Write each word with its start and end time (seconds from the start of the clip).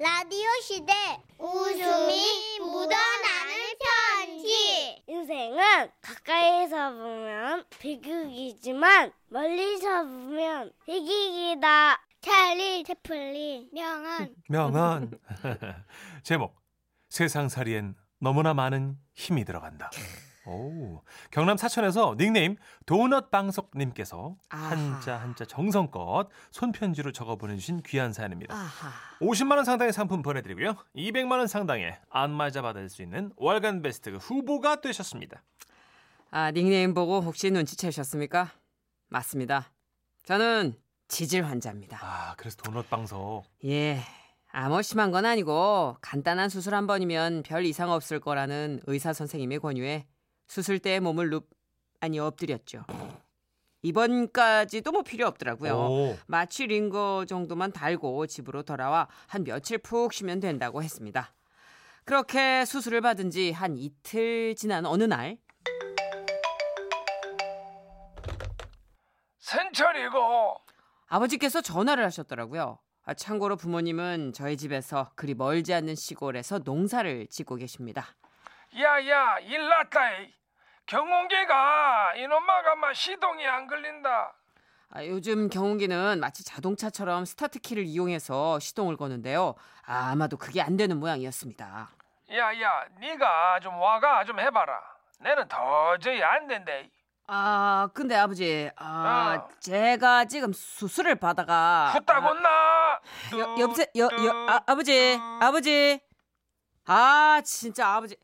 라디오 0.00 0.48
시대 0.62 0.94
웃음이 1.38 2.58
묻어나는 2.58 3.54
편지 4.24 5.02
인생은 5.06 5.90
가까이서 6.00 6.92
보면 6.92 7.64
비극이지만 7.78 9.12
멀리서 9.28 10.04
보면 10.04 10.72
희극이다. 10.86 12.00
찰리 12.22 12.82
채플린 12.82 13.68
명언 13.74 14.34
명언. 14.48 15.20
제목 16.24 16.56
세상살이엔 17.10 17.94
너무나 18.20 18.54
많은 18.54 18.96
힘이 19.12 19.44
들어간다. 19.44 19.90
오, 20.50 21.02
경남 21.30 21.56
사천에서 21.56 22.16
닉네임 22.18 22.56
도넛 22.86 23.30
방석님께서 23.30 24.36
한자 24.48 25.16
한자 25.20 25.44
정성껏 25.44 26.28
손편지로 26.50 27.12
적어 27.12 27.36
보내주신 27.36 27.82
귀한 27.86 28.12
사연입니다. 28.12 28.54
아하. 28.54 28.90
50만 29.20 29.56
원 29.56 29.64
상당의 29.64 29.92
상품 29.92 30.22
보내드리고요. 30.22 30.74
200만 30.96 31.38
원 31.38 31.46
상당의 31.46 31.98
안마자 32.10 32.62
받을 32.62 32.88
수 32.88 33.02
있는 33.02 33.32
월간 33.36 33.82
베스트 33.82 34.10
후보가 34.10 34.80
되셨습니다. 34.80 35.42
아, 36.32 36.50
닉네임 36.50 36.94
보고 36.94 37.20
혹시 37.20 37.50
눈치채셨습니까? 37.50 38.50
맞습니다. 39.08 39.72
저는 40.24 40.76
지질 41.08 41.44
환자입니다. 41.44 41.98
아, 42.02 42.34
그래서 42.36 42.56
도넛 42.56 42.88
방석. 42.90 43.44
예. 43.64 44.00
아무 44.52 44.82
심한 44.82 45.10
건 45.12 45.26
아니고 45.26 45.96
간단한 46.00 46.48
수술 46.48 46.74
한 46.74 46.86
번이면 46.86 47.44
별 47.44 47.64
이상 47.64 47.90
없을 47.90 48.18
거라는 48.18 48.80
의사 48.86 49.12
선생님의 49.12 49.60
권유에 49.60 50.06
수술 50.50 50.80
때 50.80 50.98
몸을 50.98 51.30
눕 51.30 51.48
아니 52.00 52.18
엎드렸죠. 52.18 52.84
이번까지도 53.82 54.90
뭐 54.90 55.02
필요 55.02 55.28
없더라고요. 55.28 55.72
오. 55.74 56.18
마취 56.26 56.66
링거 56.66 57.24
정도만 57.28 57.70
달고 57.72 58.26
집으로 58.26 58.64
돌아와 58.64 59.06
한 59.28 59.44
며칠 59.44 59.78
푹 59.78 60.12
쉬면 60.12 60.40
된다고 60.40 60.82
했습니다. 60.82 61.32
그렇게 62.04 62.64
수술을 62.64 63.00
받은 63.00 63.30
지 63.30 63.52
한 63.52 63.76
이틀 63.76 64.56
지난 64.56 64.86
어느 64.86 65.04
날 65.04 65.38
선철이고 69.38 70.56
아버지께서 71.06 71.60
전화를 71.60 72.04
하셨더라고요. 72.06 72.80
아, 73.04 73.14
참고로 73.14 73.56
부모님은 73.56 74.32
저희 74.32 74.56
집에서 74.56 75.12
그리 75.14 75.34
멀지 75.34 75.72
않는 75.74 75.94
시골에서 75.94 76.58
농사를 76.64 77.28
짓고 77.28 77.54
계십니다. 77.54 78.16
야야 78.76 79.38
일났다 79.38 80.18
이. 80.20 80.39
경운기가 80.90 82.14
이놈마가 82.16 82.74
막 82.74 82.92
시동이 82.92 83.46
안 83.46 83.68
걸린다 83.68 84.32
아, 84.92 85.04
요즘 85.04 85.48
경운기는 85.48 86.18
마치 86.18 86.44
자동차처럼 86.44 87.24
스타트 87.24 87.60
키를 87.60 87.84
이용해서 87.84 88.58
시동을 88.58 88.96
거는데요. 88.96 89.54
아, 89.86 90.10
아마도 90.10 90.36
그게 90.36 90.60
안 90.60 90.76
되는 90.76 90.98
모양이었습니다. 90.98 91.90
야야 92.32 92.86
네가 92.98 93.60
좀 93.60 93.78
와가 93.78 94.24
좀 94.24 94.40
해봐라 94.40 94.80
내는 95.20 95.46
도저히 95.46 96.20
안 96.24 96.48
된대 96.48 96.90
아, 97.28 97.88
근데 97.94 98.16
아버지, 98.16 98.68
아, 98.74 99.38
어. 99.38 99.48
제가 99.60 100.24
지금 100.24 100.52
수술을 100.52 101.14
받아가 101.14 101.92
후딱 101.94 102.24
온나 102.24 103.00
여, 103.38 103.56
여보세요, 103.60 103.86
여, 103.96 104.06
여, 104.06 104.46
아, 104.48 104.60
아버지, 104.66 105.16
아버지. 105.40 106.00
아, 106.86 107.40
진짜 107.44 107.86
아버지. 107.86 108.16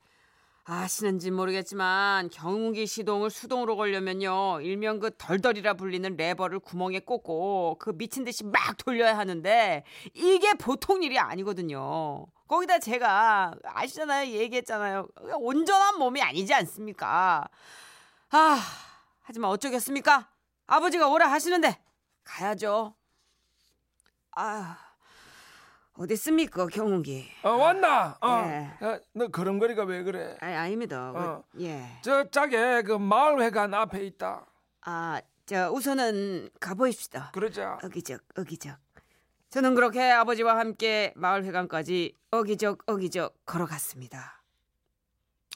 아시는지 0.68 1.30
모르겠지만 1.30 2.28
경운기 2.28 2.88
시동을 2.88 3.30
수동으로 3.30 3.76
걸려면요 3.76 4.60
일명 4.62 4.98
그 4.98 5.12
덜덜이라 5.16 5.74
불리는 5.74 6.16
레버를 6.16 6.58
구멍에 6.58 6.98
꽂고 6.98 7.76
그 7.78 7.96
미친 7.96 8.24
듯이 8.24 8.42
막 8.44 8.76
돌려야 8.84 9.16
하는데 9.16 9.84
이게 10.12 10.54
보통 10.54 11.04
일이 11.04 11.20
아니거든요. 11.20 12.26
거기다 12.48 12.80
제가 12.80 13.54
아시잖아요 13.62 14.32
얘기했잖아요 14.32 15.08
온전한 15.38 15.98
몸이 15.98 16.20
아니지 16.20 16.52
않습니까? 16.54 17.44
아 18.30 18.58
하지만 19.22 19.50
어쩌겠습니까? 19.52 20.28
아버지가 20.66 21.06
오라 21.08 21.30
하시는데 21.30 21.78
가야죠. 22.24 22.96
아 24.32 24.85
어디 25.98 26.14
있습니까 26.14 26.66
경운기? 26.66 27.30
어 27.42 27.50
왔나 27.50 28.18
어. 28.20 28.42
예. 28.46 28.86
야, 28.86 29.00
너 29.14 29.28
걸음걸이가 29.28 29.84
왜 29.84 30.02
그래 30.02 30.36
아 30.40 30.46
아닙니다. 30.46 31.12
그, 31.12 31.18
어. 31.18 31.44
예. 31.60 31.86
저 32.02 32.28
짝에 32.30 32.82
그 32.82 32.92
마을회관 32.92 33.72
앞에 33.72 34.04
있다 34.06 34.46
아, 34.82 35.20
저 35.46 35.70
우선은 35.72 36.50
가보십시다. 36.60 37.30
그러자 37.32 37.78
어기적, 37.82 38.20
어기적. 38.36 38.78
저는 39.50 39.74
그렇게 39.74 40.00
아버지와 40.10 40.58
함께 40.58 41.12
마을 41.16 41.44
회관까지 41.44 42.14
어기적, 42.30 42.82
어기적 42.86 43.34
걸어갔습니다. 43.46 44.42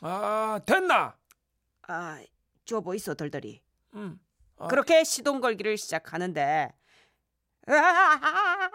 아 0.03 0.61
됐나 0.65 1.17
아, 1.87 2.21
줘 2.65 2.81
보이소 2.81 3.15
덜덜이. 3.15 3.63
응. 3.97 4.19
어. 4.57 4.69
그렇게 4.69 5.05
시동 5.05 5.41
걸기를 5.41 5.77
시작하는데 5.77 6.73
아, 7.67 8.71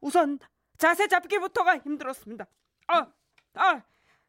우선 0.00 0.38
자세 0.78 1.06
잡기부터가 1.08 1.78
힘들었습니다. 1.78 2.46
아, 2.88 3.06
아, 3.54 3.82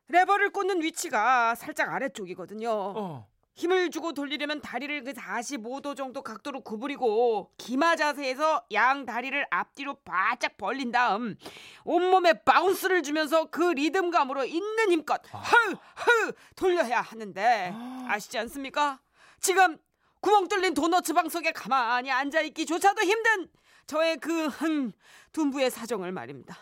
레버를 0.07 0.51
꽂는 0.51 0.81
위치가 0.81 1.55
살짝 1.55 1.89
아래쪽이거든요. 1.93 2.69
어. 2.69 3.27
힘을 3.53 3.91
주고 3.91 4.13
돌리려면 4.13 4.61
다리를 4.61 5.03
그 5.03 5.11
45도 5.11 5.95
정도 5.95 6.21
각도로 6.21 6.61
구부리고 6.61 7.51
기마 7.57 7.95
자세에서 7.95 8.65
양 8.71 9.05
다리를 9.05 9.45
앞뒤로 9.49 9.95
바짝 10.05 10.57
벌린 10.57 10.91
다음 10.91 11.35
온몸에 11.83 12.33
bounce를 12.43 13.03
주면서 13.03 13.49
그 13.51 13.61
리듬감으로 13.61 14.45
있는 14.45 14.91
힘껏 14.91 15.21
허허 15.33 16.31
돌려야 16.55 17.01
하는데 17.01 17.73
아시지 18.07 18.37
않습니까? 18.39 18.99
지금 19.39 19.77
구멍 20.21 20.47
뚫린 20.47 20.73
도너츠 20.73 21.13
방석에 21.13 21.51
가만히 21.51 22.09
앉아 22.09 22.41
있기조차도 22.41 23.01
힘든 23.01 23.49
저의 23.91 24.15
그 24.17 24.47
한 24.47 24.93
둔부의 25.33 25.69
사정을 25.69 26.13
말입니다. 26.13 26.57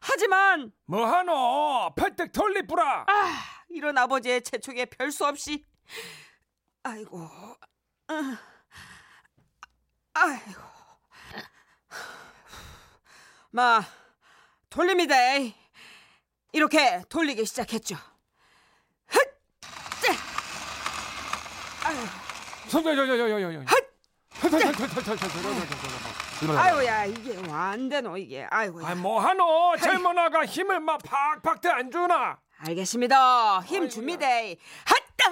하지만 0.00 0.70
뭐하노 0.86 1.92
펄떡 1.96 2.30
돌리뿌라 2.30 3.06
아, 3.08 3.64
이런 3.68 3.98
아버지의 3.98 4.42
재촉에 4.42 4.84
별수 4.84 5.26
없이 5.26 5.64
아이고 6.84 7.28
아, 8.08 8.38
아이고 10.14 10.60
마 13.50 13.82
돌립니다 14.70 15.16
이렇게 16.52 17.02
돌리기 17.08 17.44
시작했죠 17.44 17.96
헛! 17.96 19.18
째! 20.00 20.12
아유, 21.84 21.96
저저 22.68 22.94
저 22.94 23.06
저 23.06 23.16
저 23.16 23.28
저 23.28 23.66
저 23.66 23.72
아유야 26.50 27.04
이게 27.04 27.38
안 27.50 27.88
되노 27.88 28.16
이게 28.16 28.46
아이고 28.50 28.84
아 28.84 28.94
뭐하노 28.94 29.76
젊은 29.82 30.18
아가 30.18 30.44
힘을 30.44 30.80
막 30.80 31.00
팍팍 31.04 31.60
대안 31.60 31.90
주나 31.90 32.38
알겠습니다 32.58 33.60
힘 33.62 33.88
줍니다 33.88 34.26
핫다 34.26 35.30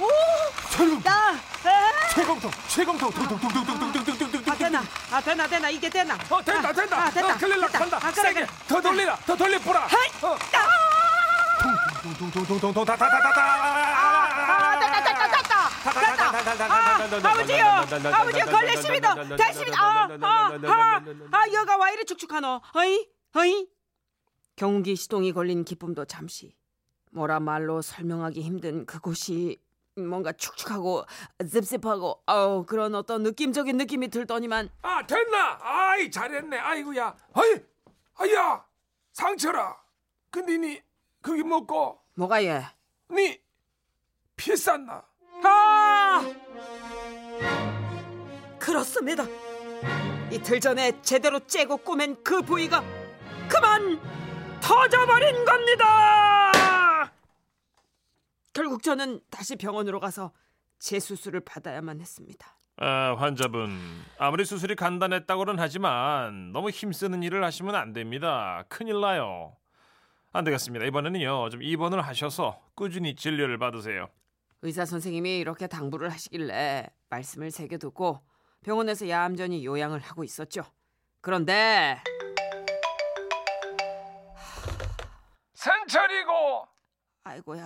오나 0.00 1.40
최공통 2.14 2.50
최공통 2.68 3.10
둥둥둥둥둥둥둥둥둥둥 3.12 4.52
아 4.52 4.56
되나 4.56 4.82
아 5.12 5.20
되나 5.20 5.46
되나 5.46 5.70
이게 5.70 5.88
되나 5.88 6.14
어 6.28 6.42
된다 6.42 6.72
된다 6.72 7.04
아, 7.04 7.10
됐다 7.10 7.34
어, 7.34 7.38
클릴라. 7.38 7.68
간다 7.68 7.96
아, 8.02 8.10
그래, 8.10 8.32
세게. 8.32 8.46
더 8.66 8.80
돌리라 8.80 9.16
더 9.26 9.32
어. 9.32 9.36
아, 9.36 9.38
됐다, 12.80 12.96
됐다, 12.96 13.20
됐다. 13.20 13.28
됐다. 13.28 13.89
아, 16.58 17.30
아버지요, 17.30 17.64
아버지요, 18.12 18.44
걸렸습니다. 18.46 19.14
됐습니다. 19.36 19.82
아, 19.82 20.08
아, 20.20 20.50
아, 20.64 21.04
아, 21.30 21.52
여가 21.52 21.76
와 21.76 21.90
이리 21.90 22.04
축축하노? 22.04 22.60
어이, 22.74 23.08
어이. 23.36 23.68
경운기 24.56 24.96
시동이 24.96 25.32
걸린 25.32 25.64
기쁨도 25.64 26.04
잠시. 26.06 26.54
뭐라 27.12 27.40
말로 27.40 27.82
설명하기 27.82 28.40
힘든 28.42 28.86
그곳이 28.86 29.60
뭔가 29.96 30.32
축축하고 30.32 31.04
씁씁하고 31.46 32.22
아우 32.26 32.64
그런 32.64 32.94
어떤 32.94 33.22
느낌적인 33.24 33.76
느낌이 33.76 34.08
들더니만 34.08 34.70
아 34.82 35.04
됐나 35.04 35.58
아이 35.60 36.08
잘했네 36.10 36.56
아이고야 36.56 37.16
아이 37.34 37.60
아야 38.14 38.64
상철아 39.12 39.76
근데 40.30 40.56
니 40.56 40.80
거기 41.20 41.42
먹고 41.42 42.00
뭐가 42.14 42.44
예? 42.44 42.64
니 43.10 43.40
피쌌나 44.36 45.02
아! 46.10 46.20
그렇습니다. 48.58 49.24
이틀 50.32 50.58
전에 50.60 51.00
제대로 51.02 51.38
째고 51.40 51.76
꼬맨 51.78 52.22
그 52.24 52.42
부위가 52.42 52.82
그만 53.48 54.00
터져버린 54.60 55.44
겁니다. 55.44 57.12
결국 58.52 58.82
저는 58.82 59.20
다시 59.30 59.54
병원으로 59.56 60.00
가서 60.00 60.32
재수술을 60.80 61.40
받아야만 61.40 62.00
했습니다. 62.00 62.56
아, 62.78 63.14
환자분 63.18 63.78
아무리 64.18 64.44
수술이 64.44 64.74
간단했다고는 64.74 65.58
하지만 65.58 66.52
너무 66.52 66.70
힘쓰는 66.70 67.22
일을 67.22 67.44
하시면 67.44 67.74
안 67.74 67.92
됩니다. 67.92 68.64
큰일 68.68 69.00
나요. 69.00 69.56
안 70.32 70.44
되겠습니다. 70.44 70.86
이번에는요 70.86 71.50
좀 71.50 71.62
입원을 71.62 72.00
하셔서 72.02 72.60
꾸준히 72.74 73.14
진료를 73.14 73.58
받으세요. 73.58 74.08
의사 74.62 74.84
선생님이 74.84 75.38
이렇게 75.38 75.66
당부를 75.66 76.10
하시길래 76.10 76.86
말씀을 77.08 77.50
새겨두고 77.50 78.20
병원에서 78.62 79.08
얌전히 79.08 79.64
요양을 79.64 80.00
하고 80.00 80.22
있었죠. 80.22 80.62
그런데 81.22 82.02
선철이고 85.54 86.68
아이고야 87.24 87.64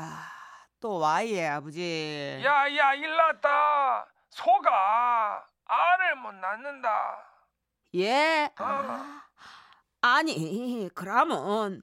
또 0.81 0.99
와이에 0.99 1.49
아버지. 1.49 2.41
야야 2.44 2.94
일났다 2.94 4.06
소가 4.31 5.44
알을 5.64 6.17
못 6.17 6.32
낳는다 6.32 7.31
예. 7.94 8.50
어. 8.58 9.20
아니 10.00 10.88
그러면 10.94 11.82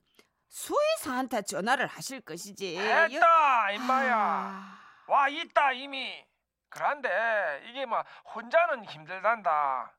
수의사한테 0.49 1.41
전화를 1.43 1.87
하실 1.87 2.21
것이지. 2.21 2.77
했다 2.77 3.71
임마야 3.71 4.15
아, 4.17 4.80
와 5.07 5.27
있다 5.29 5.71
이미 5.73 6.25
그런데 6.69 7.61
이게 7.67 7.85
뭐 7.85 8.03
혼자는 8.33 8.85
힘들단다 8.85 9.93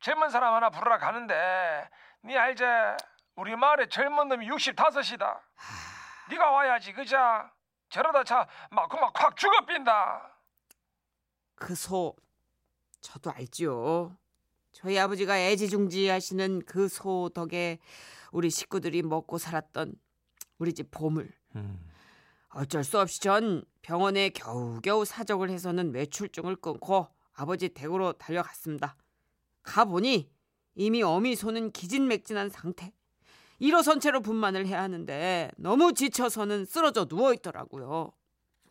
젊은 0.00 0.30
사람 0.30 0.54
하나 0.54 0.70
부르러 0.70 0.98
가는데 0.98 1.88
니 2.24 2.36
알제 2.36 2.64
우리 3.36 3.56
마을에 3.56 3.86
젊은 3.88 4.28
놈이 4.28 4.48
65이다 4.48 5.40
네가 6.30 6.50
와야지 6.50 6.92
그자 6.92 7.50
저러다 7.90 8.24
차 8.24 8.46
막고막 8.70 9.12
확 9.14 9.36
죽어 9.36 9.64
빈다 9.66 10.30
그 11.56 11.74
소 11.74 12.14
저도 13.00 13.30
알지요. 13.30 14.16
저희 14.72 14.98
아버지가 14.98 15.38
애지중지하시는 15.38 16.64
그 16.64 16.88
소 16.88 17.28
덕에 17.34 17.78
우리 18.32 18.48
식구들이 18.48 19.02
먹고 19.02 19.36
살았던 19.36 19.92
우리 20.58 20.72
집 20.72 20.90
보물. 20.90 21.30
음. 21.54 21.92
어쩔 22.48 22.82
수 22.82 22.98
없이 22.98 23.20
전 23.20 23.62
병원에 23.88 24.30
겨우겨우 24.30 25.04
사정을 25.04 25.50
해서는 25.50 25.92
외출증을 25.92 26.56
끊고 26.56 27.06
아버지 27.36 27.68
댁으로 27.68 28.14
달려갔습니다. 28.14 28.96
가보니 29.62 30.30
이미 30.74 31.02
어미 31.02 31.36
소는 31.36 31.70
기진맥진한 31.70 32.48
상태. 32.48 32.92
일어선 33.58 34.00
채로 34.00 34.20
분만을 34.22 34.66
해야 34.66 34.82
하는데 34.82 35.50
너무 35.58 35.92
지쳐서는 35.92 36.64
쓰러져 36.64 37.04
누워 37.04 37.34
있더라고요. 37.34 38.12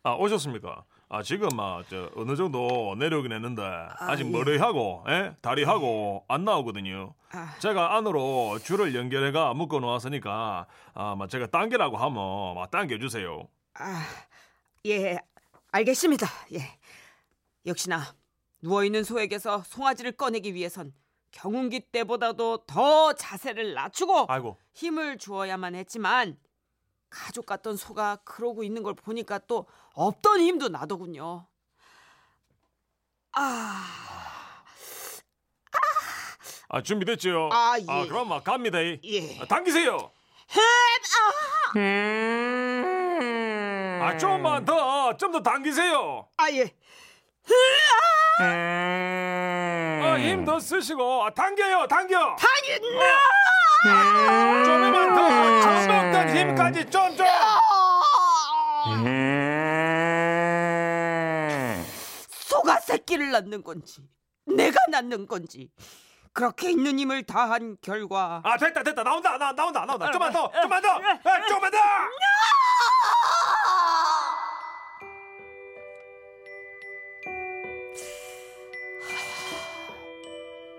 아 0.02 0.14
오셨습니까? 0.14 0.84
아 1.08 1.22
지금 1.22 1.48
막저 1.54 2.10
어느 2.16 2.34
정도 2.34 2.96
내려오긴 2.98 3.30
했는데 3.32 3.62
아 3.62 4.16
직 4.16 4.26
예. 4.26 4.30
머리하고 4.30 5.04
예? 5.08 5.36
다리하고 5.40 6.24
안 6.26 6.44
나오거든요. 6.44 7.14
아, 7.30 7.54
제가 7.60 7.96
안으로 7.96 8.58
줄을 8.64 8.96
연결해가 8.96 9.54
묶어 9.54 9.78
놓았으니까 9.78 10.66
아막 10.94 11.28
제가 11.30 11.46
당기라고 11.46 11.96
하면 11.98 12.56
막 12.56 12.70
당겨 12.72 12.98
주세요. 12.98 13.46
아, 13.74 14.02
예, 14.86 15.18
알겠습니다. 15.72 16.26
예. 16.52 16.78
역시나 17.64 18.14
누워 18.60 18.84
있는 18.84 19.02
소에게서 19.02 19.62
송아지를 19.66 20.12
꺼내기 20.12 20.54
위해선 20.54 20.92
경운기 21.30 21.80
때보다도 21.80 22.64
더 22.66 23.12
자세를 23.14 23.74
낮추고 23.74 24.26
아이고 24.28 24.58
힘을 24.74 25.18
주어야만 25.18 25.74
했지만 25.74 26.38
가족 27.08 27.46
같던 27.46 27.76
소가 27.76 28.16
그러고 28.24 28.62
있는 28.62 28.82
걸 28.82 28.94
보니까 28.94 29.38
또 29.46 29.66
없던 29.94 30.40
힘도 30.40 30.68
나더군요. 30.68 31.46
아, 33.32 33.84
아 36.68 36.82
준비됐죠? 36.82 37.50
아, 37.52 37.78
예. 37.78 38.06
그럼 38.06 38.28
막 38.28 38.44
갑니다. 38.44 38.78
예. 38.84 39.40
아, 39.40 39.46
당기세요. 39.46 40.10
아 41.76 42.73
좀만 44.18 44.64
더, 44.64 45.16
좀 45.16 45.32
더 45.32 45.40
당기세요. 45.42 46.28
아 46.36 46.50
예. 46.50 46.70
아, 48.40 50.16
힘 50.18 50.44
더 50.44 50.58
쓰시고. 50.60 51.24
아, 51.24 51.30
당겨요, 51.30 51.86
당겨. 51.88 52.36
당긴다. 52.36 52.98
좀만 54.64 55.14
더, 55.14 55.60
처음 55.60 55.86
먹던 55.88 56.36
힘까지 56.36 56.84
좀 56.90 57.16
좀. 57.16 57.26
소가 62.30 62.80
새끼를 62.80 63.30
낳는 63.30 63.62
건지 63.62 64.02
내가 64.46 64.76
낳는 64.90 65.26
건지. 65.26 65.70
그렇게 66.32 66.70
있는 66.70 66.98
힘을 66.98 67.22
다한 67.22 67.76
결과. 67.80 68.42
아 68.44 68.56
됐다, 68.58 68.82
됐다, 68.82 69.04
나온다, 69.04 69.38
나 69.38 69.52
나온다, 69.52 69.84
나온다. 69.86 70.10
좀만 70.10 70.32
더, 70.32 70.50
좀만 70.62 70.82
더, 70.82 70.88
아, 70.90 71.46
좀만 71.46 71.70
더. 71.70 71.78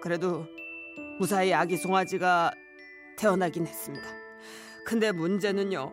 그래도 0.05 0.45
무사히 1.17 1.51
아기 1.51 1.77
송아지가 1.77 2.51
태어나긴 3.17 3.65
했습니다. 3.65 4.07
근데 4.85 5.11
문제는요. 5.11 5.91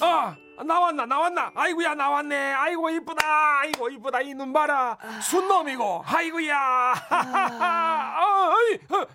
아 0.00 0.34
나왔나 0.64 1.04
나왔나? 1.04 1.52
아이고야 1.54 1.94
나왔네. 1.94 2.52
아이고 2.54 2.88
이쁘다. 2.88 3.58
아이고 3.60 3.90
이쁘다. 3.90 4.22
이 4.22 4.32
눈 4.32 4.50
봐라. 4.54 4.96
순놈이고. 5.20 6.04
아이고야. 6.06 6.94
어, 8.18 8.54
어이, 8.54 8.78
어. 8.98 9.06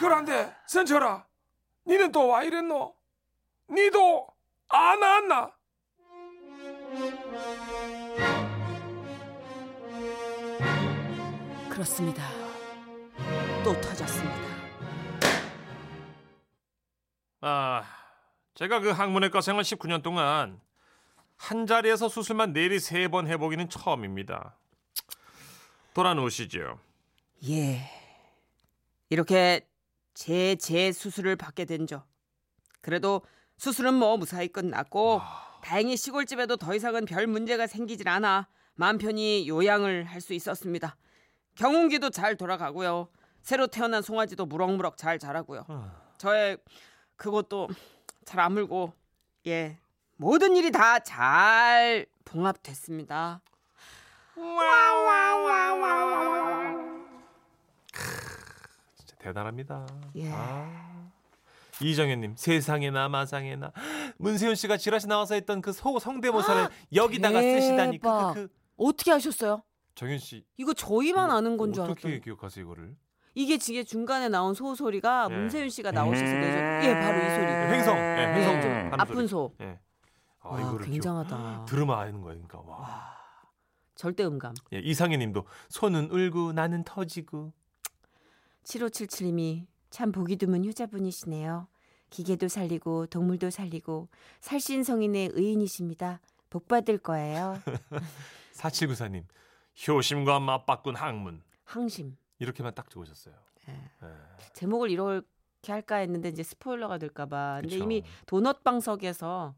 그런데 0.00 0.52
선철아 0.66 1.24
니는 1.86 2.10
또 2.10 2.26
와 2.26 2.42
이랬노? 2.42 2.96
니도 3.70 4.26
안 4.70 5.00
왔나 5.00 5.52
그렇습니다. 11.82 12.24
또 13.62 13.72
터졌습니다. 13.80 14.48
아, 17.40 17.84
제가 18.54 18.80
그 18.80 18.90
학문외과 18.90 19.40
생활 19.40 19.62
19년 19.62 20.02
동안 20.02 20.60
한 21.36 21.68
자리에서 21.68 22.08
수술만 22.08 22.52
내리 22.52 22.80
세 22.80 23.06
번 23.08 23.28
해보기는 23.28 23.68
처음입니다. 23.70 24.56
돌아놓으시죠. 25.94 26.80
예. 27.48 27.88
이렇게 29.08 29.68
제제 30.14 30.90
수술을 30.90 31.36
받게 31.36 31.64
된 31.64 31.86
저. 31.86 32.04
그래도 32.80 33.22
수술은 33.56 33.94
뭐 33.94 34.16
무사히 34.16 34.48
끝났고 34.48 35.20
다행히 35.62 35.96
시골집에도 35.96 36.56
더 36.56 36.74
이상은 36.74 37.04
별 37.04 37.28
문제가 37.28 37.68
생기질 37.68 38.08
않아 38.08 38.48
마음 38.74 38.98
편히 38.98 39.48
요양을 39.48 40.06
할 40.06 40.20
수 40.20 40.34
있었습니다. 40.34 40.96
경운기도 41.62 42.10
잘 42.10 42.36
돌아가고요. 42.36 43.08
새로 43.42 43.66
태어난 43.66 44.00
송아지도 44.00 44.46
무럭무럭 44.46 44.96
잘 44.96 45.18
자라고요. 45.18 45.66
저의 46.16 46.56
그것도 47.16 47.68
잘 48.24 48.38
아물고 48.40 48.92
예 49.48 49.78
모든 50.16 50.54
일이 50.56 50.70
다 50.70 51.00
잘 51.00 52.06
봉합됐습니다. 52.24 53.40
진짜 58.96 59.16
대단합니다. 59.18 59.86
예. 60.16 60.30
아. 60.32 61.08
이정현님 61.80 62.34
세상에나 62.36 63.08
마상에나 63.08 63.72
문세윤 64.18 64.54
씨가 64.56 64.76
지라시 64.76 65.06
나와서 65.08 65.34
했던 65.34 65.60
그 65.60 65.72
소 65.72 65.98
성대모사를 65.98 66.68
여기다가 66.94 67.40
쓰시다니 67.40 67.98
그, 67.98 68.02
대박. 68.02 68.34
그, 68.34 68.46
그. 68.48 68.54
어떻게 68.76 69.10
하셨어요? 69.12 69.62
정현 69.98 70.18
씨 70.18 70.44
이거 70.56 70.72
저희만 70.72 71.28
아는 71.32 71.56
건줄 71.56 71.82
어떻게 71.82 72.06
알았더니 72.06 72.20
기억하세요 72.22 72.64
이거를? 72.64 72.96
이게 73.34 73.58
지금 73.58 73.84
중간에 73.84 74.28
나온 74.28 74.54
소 74.54 74.72
소리가 74.76 75.26
예. 75.28 75.34
문세윤 75.34 75.70
씨가 75.70 75.90
나오셔서 75.90 76.24
내죠. 76.24 76.88
예, 76.88 76.94
바로 76.94 77.18
이 77.18 77.30
소리. 77.30 77.46
횡성, 77.46 77.96
예, 77.98 78.34
횡성 78.36 78.54
네, 78.54 78.60
좀 78.62 78.70
하는 78.70 79.00
아픈 79.00 79.14
소리. 79.16 79.28
소. 79.28 79.54
예. 79.60 79.78
아, 80.38 80.48
와, 80.50 80.60
이거를 80.60 80.86
굉장하다. 80.86 81.36
기억, 81.36 81.66
들으면 81.66 81.98
아는 81.98 82.20
거예요, 82.20 82.40
그러니까 82.46 82.60
와. 82.60 83.16
절대 83.96 84.24
음감. 84.24 84.54
예, 84.72 84.78
이상희님도 84.78 85.44
손은 85.68 86.10
울고 86.12 86.52
나는 86.52 86.84
터지고 86.84 87.52
7577님이 88.62 89.66
참 89.90 90.12
보기 90.12 90.36
드문 90.36 90.64
효자분이시네요. 90.64 91.66
기계도 92.10 92.46
살리고 92.46 93.06
동물도 93.06 93.50
살리고 93.50 94.08
살신성인의 94.40 95.30
의인이십니다. 95.34 96.20
복 96.50 96.68
받을 96.68 96.98
거예요. 96.98 97.60
4794님 98.54 99.24
효심과 99.86 100.40
맞바꾼 100.40 100.96
학문 100.96 101.42
항심. 101.64 102.16
이렇게만 102.38 102.74
딱 102.74 102.90
적으셨어요. 102.90 103.34
예. 103.68 103.72
예. 103.72 104.08
제목을 104.54 104.90
이렇게 104.90 105.22
할까 105.72 105.96
했는데 105.96 106.28
이제 106.30 106.42
스포일러가 106.42 106.98
될까봐. 106.98 107.60
근데 107.62 107.74
그쵸. 107.76 107.84
이미 107.84 108.02
도넛 108.26 108.64
방석에서 108.64 109.54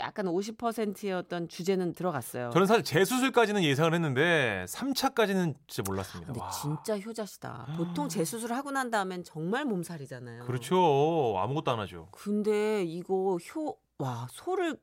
약간 0.00 0.26
50%였던 0.26 1.48
주제는 1.48 1.92
들어갔어요. 1.92 2.50
저는 2.50 2.66
사실 2.66 2.82
재수술까지는 2.82 3.62
예상을 3.62 3.94
했는데 3.94 4.64
3차까지는 4.68 5.54
진짜 5.68 5.88
몰랐습니다. 5.88 6.32
근데 6.32 6.40
와. 6.40 6.50
진짜 6.50 6.98
효자시다. 6.98 7.74
보통 7.76 8.08
재수술 8.08 8.52
하고 8.52 8.70
난 8.72 8.90
다음엔 8.90 9.22
정말 9.22 9.64
몸살이잖아요. 9.64 10.46
그렇죠. 10.46 11.34
아무것도 11.38 11.70
안 11.70 11.78
하죠. 11.80 12.08
근데 12.10 12.82
이거 12.82 13.36
효, 13.54 13.76
와, 13.98 14.26
소를 14.32 14.76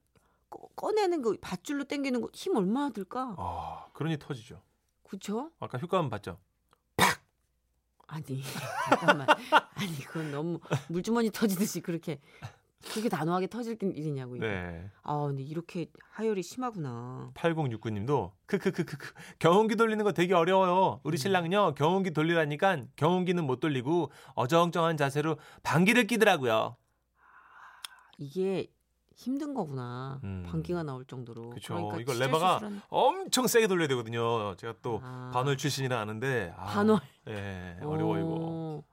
꺼, 0.51 0.67
꺼내는 0.75 1.21
거, 1.23 1.35
밧줄로 1.41 1.85
당기는 1.85 2.21
거 2.21 2.29
힘 2.33 2.55
얼마나 2.55 2.89
들까? 2.91 3.33
아, 3.39 3.87
그러니 3.93 4.19
터지죠. 4.19 4.61
그쵸? 5.03 5.49
아까 5.59 5.77
효과음 5.79 6.09
봤죠? 6.09 6.37
아니, 8.07 8.43
잠깐만. 8.89 9.25
아니, 9.75 9.95
그건 10.05 10.31
너무 10.31 10.59
물주머니 10.89 11.31
터지듯이 11.31 11.79
그렇게, 11.79 12.19
그렇게 12.91 13.07
단호하게 13.07 13.47
터질 13.47 13.77
일이냐고. 13.81 14.35
이게. 14.35 14.45
네. 14.45 14.89
아, 15.03 15.17
근데 15.27 15.43
이렇게 15.43 15.85
하열이 16.11 16.43
심하구나. 16.43 17.31
8069님도 17.35 18.31
크크크크크 18.47 19.13
경운기 19.39 19.77
돌리는 19.77 20.03
거 20.03 20.11
되게 20.11 20.33
어려워요. 20.33 20.99
우리 21.03 21.17
신랑은요 21.17 21.75
경운기 21.75 22.11
돌리라니까 22.11 22.81
경운기는 22.97 23.41
못 23.45 23.61
돌리고 23.61 24.11
어정쩡한 24.35 24.97
자세로 24.97 25.37
방귀를 25.63 26.05
끼더라고요. 26.07 26.75
이게 28.17 28.67
힘든 29.15 29.53
거구나. 29.53 30.19
음. 30.23 30.43
방귀가 30.47 30.83
나올 30.83 31.05
정도로. 31.05 31.51
그쵸. 31.51 31.75
그러니까 31.75 31.97
치질 32.13 32.19
레버가 32.25 32.59
수술은- 32.59 32.81
엄청 32.89 33.47
세게 33.47 33.67
돌려야 33.67 33.87
되거든요. 33.89 34.55
제가 34.55 34.73
또 34.81 34.99
아. 35.03 35.31
반월 35.33 35.57
출신이라 35.57 35.99
아는데 35.99 36.53
아, 36.57 36.65
반월. 36.65 36.99
예 37.27 37.77
어려워 37.83 38.17
이거. 38.17 38.27
어, 38.39 38.83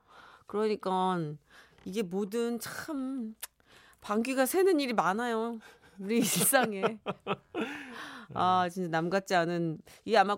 그러니까 0.47 1.19
이게 1.85 2.03
뭐든 2.03 2.59
참 2.61 3.35
방귀가 4.01 4.45
새는 4.47 4.81
일이 4.81 4.93
많아요. 4.93 5.59
우리 5.99 6.19
일상에. 6.53 6.99
아 8.35 8.69
진짜 8.71 8.89
남 8.91 9.09
같지 9.11 9.35
않은 9.35 9.79
이게 10.05 10.19
아마 10.19 10.37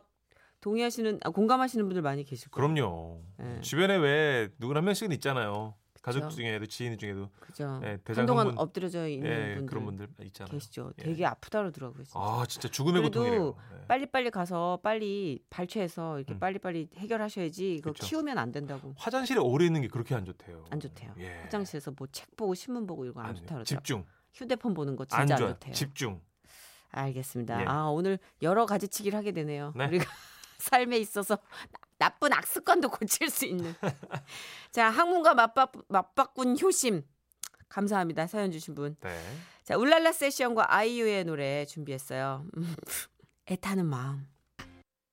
동의하시는 0.61 1.21
아, 1.25 1.31
공감하시는 1.31 1.85
분들 1.87 2.03
많이 2.03 2.23
계실 2.23 2.51
거예요. 2.51 2.75
그럼요. 2.75 3.23
예. 3.41 3.61
주변에 3.61 3.97
왜 3.97 4.51
누구나 4.59 4.79
한 4.79 4.85
명씩은 4.85 5.11
있잖아요. 5.13 5.75
가족. 6.03 6.29
중에도 6.31 6.65
지인 6.67 6.97
중에도 6.99 7.29
그죠. 7.41 7.81
예, 7.85 7.99
대장 8.05 8.23
한동안 8.23 8.47
한 8.47 8.55
분- 8.55 8.63
엎드려져 8.63 9.07
있는 9.07 9.31
예, 9.31 9.55
분들 9.57 9.67
그런 9.67 9.85
분들 9.85 10.09
있잖아요. 10.27 10.51
계시죠. 10.51 10.93
예. 10.99 11.03
되게 11.03 11.27
아프다 11.27 11.59
그러더라고요. 11.61 12.05
진짜. 12.05 12.19
아 12.19 12.45
진짜 12.49 12.69
죽음의 12.69 13.03
그래도 13.03 13.21
고통이래요. 13.21 13.55
예. 13.83 13.87
빨리빨리 13.87 14.31
가서 14.31 14.79
빨리 14.83 15.43
발췌해서 15.51 16.19
이렇게 16.19 16.35
음. 16.35 16.39
빨리빨리 16.41 16.89
해결하셔야지 16.97 17.75
이거 17.77 17.93
그쵸. 17.93 18.07
키우면 18.07 18.39
안 18.39 18.51
된다고. 18.53 18.95
화장실에 18.97 19.41
오래 19.41 19.67
있는 19.67 19.83
게 19.83 19.89
그렇게 19.89 20.15
안 20.15 20.25
좋대요. 20.25 20.65
안 20.71 20.81
좋대요. 20.81 21.13
예. 21.19 21.41
화장실에서 21.43 21.91
뭐 21.97 22.07
책 22.13 22.35
보고 22.37 22.55
신문 22.55 22.87
보고 22.87 23.05
이거 23.05 23.21
안안 23.21 23.35
좋다. 23.35 23.55
그러더라고요. 23.57 23.65
집중. 23.65 24.05
휴대폰 24.33 24.73
보는 24.75 24.97
거안 24.97 25.07
진짜 25.09 25.35
안, 25.35 25.39
좋아. 25.39 25.49
좋대요. 25.51 25.75
집중. 25.75 26.21
알겠습니다. 26.93 27.61
예. 27.61 27.65
아 27.67 27.85
오늘 27.89 28.19
여러 28.43 28.67
가지 28.67 28.89
치기를 28.89 29.17
하게 29.19 29.33
되네요. 29.33 29.73
네. 29.77 29.87
우리가 29.87 30.05
삶에 30.59 30.99
있어서 30.99 31.39
나- 32.01 32.09
나쁜 32.09 32.33
악습관도 32.33 32.89
고칠 32.91 33.29
수 33.31 33.45
있는. 33.45 33.75
자 34.73 34.89
학문과 34.89 35.35
맞바, 35.35 35.71
맞바꾼 35.89 36.59
효심 36.61 37.03
감사합니다. 37.69 38.27
사연 38.27 38.51
주신 38.51 38.75
분. 38.75 38.97
네. 39.01 39.37
자 39.65 39.77
울랄라 39.77 40.13
세션과 40.13 40.75
아이유의 40.75 41.25
노래 41.25 41.67
준비했어요. 41.67 42.47
음, 42.57 42.75
애타는 43.51 43.85
마음. 43.87 44.27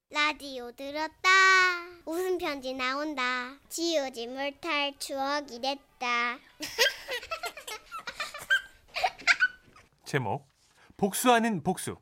라디오 0.10 0.72
들었다. 0.72 1.29
웃음 2.06 2.38
편지 2.38 2.74
나온다. 2.74 3.58
지우지 3.67 4.27
못할 4.27 4.98
추억이 4.98 5.60
됐다. 5.60 6.39
제목 10.06 10.48
복수 10.96 11.29
아닌 11.34 11.62
복수. 11.62 11.98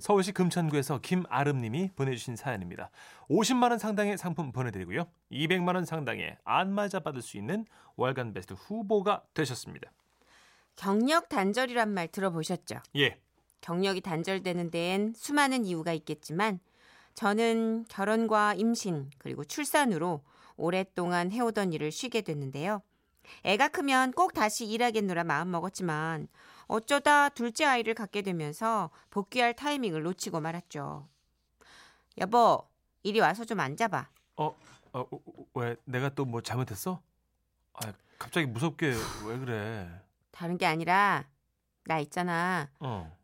서울시 0.00 0.32
금천구에서 0.32 1.00
김아름님이 1.00 1.90
보내주신 1.94 2.34
사연입니다. 2.36 2.90
50만 3.28 3.70
원 3.70 3.78
상당의 3.78 4.18
상품 4.18 4.50
보내드리고요. 4.50 5.06
200만 5.30 5.74
원 5.74 5.84
상당의 5.84 6.36
안마자 6.44 7.00
받을 7.00 7.22
수 7.22 7.36
있는 7.36 7.66
월간 7.96 8.32
베스트 8.32 8.54
후보가 8.54 9.22
되셨습니다. 9.34 9.92
경력 10.76 11.28
단절이란 11.28 11.90
말 11.90 12.08
들어보셨죠? 12.08 12.80
예. 12.96 13.20
경력이 13.60 14.00
단절되는 14.00 14.70
데엔 14.70 15.12
수많은 15.14 15.66
이유가 15.66 15.92
있겠지만 15.92 16.60
저는 17.14 17.84
결혼과 17.88 18.54
임신 18.54 19.10
그리고 19.18 19.44
출산으로 19.44 20.22
오랫동안 20.56 21.30
해오던 21.30 21.72
일을 21.74 21.92
쉬게 21.92 22.22
됐는데요. 22.22 22.82
애가 23.44 23.68
크면 23.68 24.12
꼭 24.12 24.32
다시 24.32 24.66
일하겠노라 24.66 25.24
마음먹었지만 25.24 26.28
어쩌다 26.70 27.28
둘째 27.28 27.64
아이를 27.64 27.94
갖게 27.94 28.22
되면서 28.22 28.90
복귀할 29.10 29.54
타이밍을 29.54 30.02
놓치고 30.04 30.40
말았죠. 30.40 31.08
여보, 32.18 32.64
이리 33.02 33.18
와서 33.18 33.44
좀 33.44 33.58
앉아봐. 33.58 34.08
어, 34.36 34.44
어, 34.92 35.00
어, 35.00 35.06
왜 35.54 35.74
내가 35.84 36.10
또 36.10 36.24
뭐 36.24 36.40
잘못했어? 36.42 37.02
아, 37.74 37.92
갑자기 38.20 38.46
무섭게 38.46 38.94
왜 39.26 39.38
그래? 39.38 39.88
다른 40.30 40.56
게 40.58 40.66
아니라 40.66 41.24
나 41.86 41.98
있잖아. 41.98 42.68
어. 42.78 43.16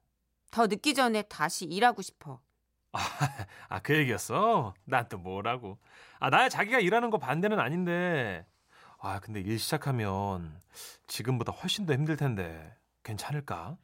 더 0.51 0.67
늦기 0.67 0.95
전에 0.95 1.23
다시 1.23 1.67
일하고 1.67 2.03
싶어. 2.03 2.41
아, 3.69 3.79
그 3.85 3.97
얘기였어? 3.97 4.75
난 4.87 5.09
또 5.09 5.19
뭐라고. 5.19 5.79
아, 6.19 6.31
나야 6.31 6.49
자기가 6.49 6.81
일하는 6.81 7.11
거 7.11 7.19
반대는 7.19 7.61
아닌데. 7.61 8.45
아, 8.99 9.21
근데 9.21 9.41
일 9.41 9.59
시작하면 9.61 10.61
지금보다 11.07 11.53
훨씬 11.53 11.87
더 11.87 11.93
힘들 11.93 12.17
텐데. 12.17 12.75
괜찮을까? 13.07 13.77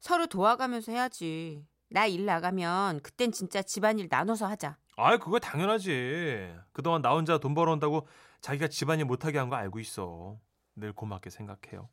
서로 0.00 0.26
도와가면서 0.26 0.92
해야지. 0.92 1.64
나 1.90 2.06
일 2.06 2.26
나가면 2.26 3.00
그땐 3.00 3.32
진짜 3.32 3.62
집안일 3.62 4.08
나눠서 4.10 4.46
하자. 4.46 4.76
아, 4.96 5.16
그거 5.16 5.38
당연하지. 5.38 6.54
그동안 6.72 7.00
나 7.02 7.12
혼자 7.14 7.38
돈 7.38 7.54
벌어온다고 7.54 8.06
자기가 8.42 8.68
집안일 8.68 9.06
못하게 9.06 9.38
한 9.38 9.48
거 9.48 9.56
알고 9.56 9.78
있어. 9.80 10.38
늘 10.76 10.92
고맙게 10.92 11.30
생각해요. 11.30 11.88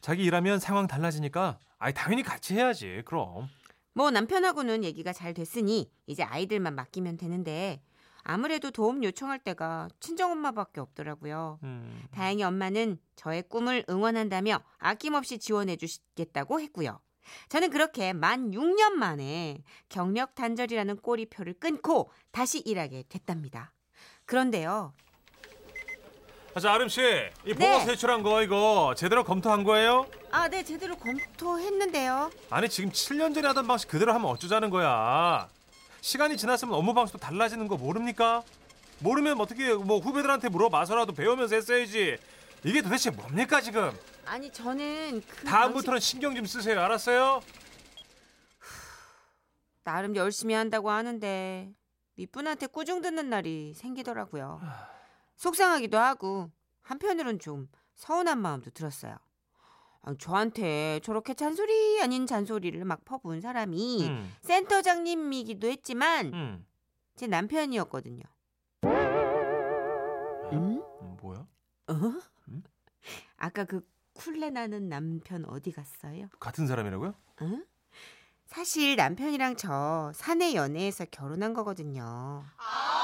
자기 0.00 0.24
일하면 0.24 0.58
상황 0.58 0.86
달라지니까 0.86 1.58
아이 1.78 1.92
당연히 1.92 2.22
같이 2.22 2.54
해야지. 2.54 3.02
그럼. 3.04 3.48
뭐 3.92 4.10
남편하고는 4.10 4.84
얘기가 4.84 5.12
잘 5.12 5.34
됐으니 5.34 5.90
이제 6.06 6.22
아이들만 6.22 6.74
맡기면 6.74 7.16
되는데 7.18 7.82
아무래도 8.28 8.72
도움 8.72 9.04
요청할 9.04 9.38
때가 9.38 9.88
친정엄마밖에 10.00 10.80
없더라고요. 10.80 11.60
음. 11.62 12.02
다행히 12.10 12.42
엄마는 12.42 12.98
저의 13.14 13.44
꿈을 13.48 13.84
응원한다며 13.88 14.60
아낌없이 14.78 15.38
지원해 15.38 15.76
주시겠다고 15.76 16.60
했고요. 16.60 16.98
저는 17.48 17.70
그렇게 17.70 18.12
만 18.12 18.50
6년 18.50 18.94
만에 18.94 19.62
경력 19.88 20.34
단절이라는 20.34 20.96
꼬리표를 20.96 21.54
끊고 21.54 22.10
다시 22.32 22.58
일하게 22.58 23.04
됐답니다. 23.08 23.72
그런데요. 24.24 24.92
아, 26.54 26.60
자, 26.60 26.72
아름 26.72 26.88
씨. 26.88 27.02
이 27.44 27.52
보고 27.52 27.60
네. 27.60 27.84
제출한 27.84 28.22
거 28.24 28.42
이거 28.42 28.94
제대로 28.96 29.22
검토한 29.22 29.62
거예요? 29.62 30.06
아, 30.32 30.48
네, 30.48 30.64
제대로 30.64 30.96
검토했는데요. 30.96 32.30
아니 32.50 32.68
지금 32.68 32.90
7년 32.90 33.34
전에 33.34 33.46
하던 33.48 33.68
방식 33.68 33.88
그대로 33.88 34.12
하면 34.14 34.28
어쩌자는 34.30 34.70
거야. 34.70 35.48
시간이 36.00 36.36
지났으면 36.36 36.74
업무 36.74 36.94
방식도 36.94 37.18
달라지는 37.18 37.68
거 37.68 37.76
모릅니까? 37.76 38.42
모르면 39.00 39.40
어떻게 39.40 39.74
뭐 39.74 39.98
후배들한테 39.98 40.48
물어봐서라도 40.48 41.12
배우면서 41.12 41.54
했어야지. 41.56 42.18
이게 42.64 42.82
도대체 42.82 43.10
뭡니까 43.10 43.60
지금? 43.60 43.92
아니, 44.24 44.50
저는 44.50 45.22
그 45.28 45.44
다음부터는 45.44 46.00
신경 46.00 46.34
좀 46.34 46.46
쓰세요. 46.46 46.80
알았어요? 46.80 47.42
나름 49.84 50.16
열심히 50.16 50.54
한다고 50.54 50.90
하는데 50.90 51.70
윗분한테 52.16 52.66
꾸중 52.66 53.02
듣는 53.02 53.30
날이 53.30 53.72
생기더라고요. 53.74 54.60
속상하기도 55.36 55.98
하고 55.98 56.50
한편으론 56.82 57.38
좀 57.38 57.68
서운한 57.94 58.40
마음도 58.40 58.70
들었어요. 58.70 59.16
아, 60.06 60.14
저한테 60.18 61.00
저렇게 61.00 61.34
잔소리 61.34 62.00
아닌 62.00 62.26
잔소리를 62.26 62.82
막 62.84 63.04
퍼부은 63.04 63.40
사람이 63.40 64.06
음, 64.06 64.32
센터장님이기도 64.40 65.66
했지만 65.66 66.32
음. 66.32 66.66
제 67.16 67.26
남편이었거든요. 67.26 68.22
음? 70.52 70.80
음, 71.02 71.16
뭐야? 71.20 71.40
어? 71.88 71.94
음? 72.48 72.62
아까 73.36 73.64
그 73.64 73.84
쿨레 74.14 74.50
나는 74.50 74.88
남편 74.88 75.44
어디 75.46 75.72
갔어요? 75.72 76.28
같은 76.38 76.68
사람이라고요? 76.68 77.12
응? 77.42 77.66
사실 78.46 78.94
남편이랑 78.94 79.56
저 79.56 80.12
사내 80.14 80.54
연애에서 80.54 81.04
결혼한 81.06 81.52
거거든요. 81.52 82.44
어, 82.44 82.95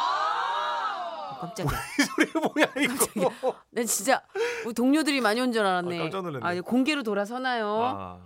깜짝이야. 1.42 1.78
이 1.98 2.02
소리 2.02 2.32
뭐야 2.40 2.72
이거? 2.80 3.54
난 3.70 3.84
진짜 3.86 4.22
우리 4.64 4.72
동료들이 4.74 5.20
많이 5.20 5.40
온 5.40 5.52
줄 5.52 5.64
알았네. 5.64 5.98
아, 5.98 6.02
깜짝 6.02 6.22
놀랐네. 6.22 6.58
아, 6.58 6.60
공개로 6.62 7.02
돌아서나요? 7.02 7.66
아, 7.82 8.20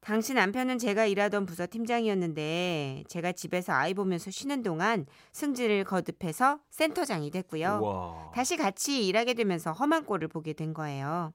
당시 0.00 0.34
남편은 0.34 0.78
제가 0.78 1.04
일하던 1.06 1.46
부서 1.46 1.66
팀장이었는데 1.68 3.04
제가 3.08 3.32
집에서 3.32 3.72
아이 3.72 3.92
보면서 3.92 4.30
쉬는 4.30 4.62
동안 4.62 5.04
승진을 5.32 5.84
거듭해서 5.84 6.60
센터장이 6.70 7.30
됐고요. 7.30 7.80
우와. 7.82 8.30
다시 8.32 8.56
같이 8.56 9.06
일하게 9.06 9.34
되면서 9.34 9.72
험한 9.72 10.06
꼴을 10.06 10.28
보게 10.28 10.52
된 10.52 10.72
거예요. 10.74 11.32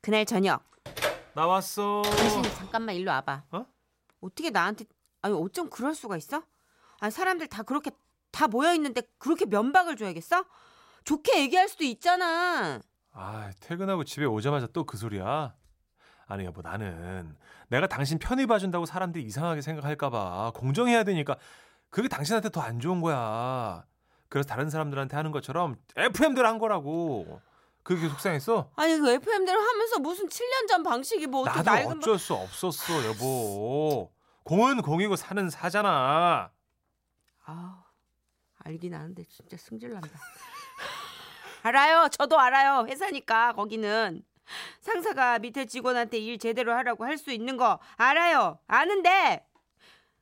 그날 0.00 0.26
저녁 0.26 0.62
나왔어. 1.34 2.02
당신 2.02 2.42
잠깐만 2.42 2.96
일로 2.96 3.10
와봐. 3.12 3.44
어? 3.52 3.66
어떻게 4.20 4.50
나한테 4.50 4.84
아니 5.22 5.34
어쩜 5.34 5.70
그럴 5.70 5.94
수가 5.94 6.16
있어? 6.16 6.42
아니 7.00 7.12
사람들 7.12 7.46
다 7.46 7.62
그렇게 7.62 7.92
다 8.38 8.46
모여 8.46 8.72
있는데 8.74 9.02
그렇게 9.18 9.46
면박을 9.46 9.96
줘야겠어? 9.96 10.44
좋게 11.02 11.40
얘기할 11.40 11.68
수도 11.68 11.82
있잖아. 11.82 12.78
아, 13.12 13.50
퇴근하고 13.58 14.04
집에 14.04 14.26
오자마자 14.26 14.68
또 14.68 14.84
그 14.84 14.96
소리야. 14.96 15.54
아니 16.28 16.44
여보 16.44 16.62
나는 16.62 17.36
내가 17.68 17.88
당신 17.88 18.20
편히 18.20 18.46
봐준다고 18.46 18.86
사람들이 18.86 19.24
이상하게 19.24 19.60
생각할까봐 19.60 20.52
공정해야 20.54 21.02
되니까 21.02 21.36
그게 21.90 22.06
당신한테 22.06 22.50
더 22.50 22.60
안 22.60 22.78
좋은 22.78 23.00
거야. 23.00 23.84
그래서 24.28 24.46
다른 24.48 24.70
사람들한테 24.70 25.16
하는 25.16 25.32
것처럼 25.32 25.74
FM대로 25.96 26.46
한 26.46 26.58
거라고. 26.60 27.40
그게 27.82 28.08
속상했어? 28.08 28.70
아니 28.76 28.96
그 28.98 29.10
FM대로 29.10 29.58
하면서 29.60 29.98
무슨 29.98 30.28
7년 30.28 30.68
전 30.68 30.84
방식이 30.84 31.26
뭐 31.26 31.44
나도 31.44 31.62
낡은 31.62 31.88
방- 31.88 31.98
어쩔 31.98 32.18
수 32.20 32.34
없었어 32.34 33.04
여보. 33.06 34.12
공은 34.44 34.82
공이고 34.82 35.16
사는 35.16 35.50
사잖아. 35.50 36.50
아 37.46 37.82
알긴 38.68 38.94
아는데 38.94 39.24
진짜 39.24 39.56
승질난다. 39.56 40.08
알아요. 41.62 42.08
저도 42.10 42.38
알아요. 42.38 42.86
회사니까 42.86 43.54
거기는 43.54 44.22
상사가 44.80 45.38
밑에 45.38 45.64
직원한테 45.66 46.18
일 46.18 46.38
제대로 46.38 46.72
하라고 46.74 47.04
할 47.04 47.16
수 47.18 47.30
있는 47.32 47.56
거 47.56 47.78
알아요. 47.96 48.58
아는데 48.66 49.44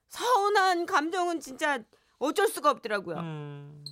서운한 0.09 0.87
감정은 0.87 1.41
진짜 1.41 1.81
어쩔 2.19 2.47
수가 2.49 2.71
없더라고요. 2.71 3.17
음. 3.19 3.85